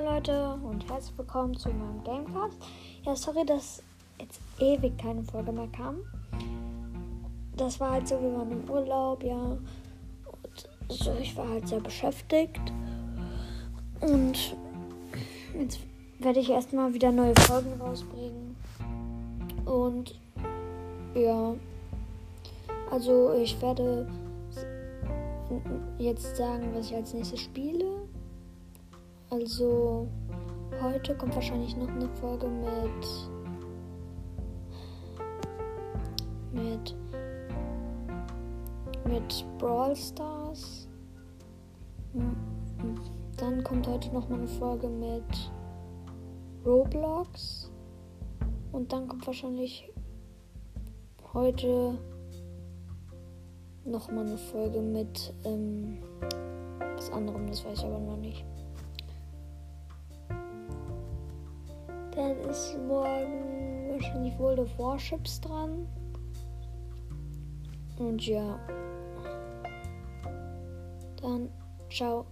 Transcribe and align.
Leute 0.00 0.58
und 0.62 0.86
herzlich 0.90 1.16
willkommen 1.16 1.56
zu 1.56 1.70
meinem 1.70 2.04
Gamecast. 2.04 2.58
Ja, 3.04 3.16
sorry, 3.16 3.46
dass 3.46 3.82
jetzt 4.20 4.40
ewig 4.58 4.98
keine 4.98 5.22
Folge 5.22 5.52
mehr 5.52 5.68
kam. 5.68 5.96
Das 7.56 7.80
war 7.80 7.92
halt 7.92 8.06
so, 8.06 8.20
wir 8.20 8.34
waren 8.34 8.52
im 8.52 8.68
Urlaub, 8.68 9.22
ja. 9.22 9.34
Und 9.38 10.68
so, 10.88 11.14
ich 11.18 11.34
war 11.34 11.48
halt 11.48 11.66
sehr 11.66 11.80
beschäftigt. 11.80 12.60
Und 14.02 14.54
jetzt 15.58 15.80
werde 16.18 16.40
ich 16.40 16.50
erstmal 16.50 16.92
wieder 16.92 17.10
neue 17.10 17.34
Folgen 17.40 17.80
rausbringen. 17.80 18.54
Und 19.64 20.20
ja, 21.14 21.54
also 22.90 23.32
ich 23.32 23.60
werde 23.62 24.06
jetzt 25.98 26.36
sagen, 26.36 26.68
was 26.74 26.90
ich 26.90 26.94
als 26.94 27.14
nächstes 27.14 27.40
spiele. 27.40 28.06
Also 29.30 30.08
heute 30.80 31.16
kommt 31.16 31.34
wahrscheinlich 31.34 31.76
noch 31.76 31.88
eine 31.88 32.08
Folge 32.20 32.46
mit 32.46 33.30
mit 36.52 36.96
mit 39.04 39.46
Brawl 39.58 39.96
Stars. 39.96 40.88
Dann 43.36 43.64
kommt 43.64 43.86
heute 43.88 44.12
noch 44.12 44.28
mal 44.28 44.38
eine 44.38 44.48
Folge 44.48 44.88
mit 44.88 45.52
Roblox 46.64 47.70
und 48.72 48.92
dann 48.92 49.08
kommt 49.08 49.26
wahrscheinlich 49.26 49.92
heute 51.34 51.98
noch 53.84 54.10
mal 54.10 54.26
eine 54.26 54.38
Folge 54.38 54.80
mit 54.80 55.34
ähm, 55.44 55.98
was 56.94 57.10
anderem, 57.10 57.46
das 57.46 57.64
weiß 57.64 57.78
ich 57.78 57.84
aber 57.84 57.98
noch 57.98 58.16
nicht. 58.16 58.44
Dann 62.16 62.38
ist 62.48 62.78
morgen 62.88 63.90
wahrscheinlich 63.90 64.38
World 64.38 64.60
of 64.60 64.78
Warships 64.78 65.38
dran. 65.42 65.86
Und 67.98 68.26
ja. 68.26 68.58
Dann 71.20 71.50
ciao. 71.90 72.24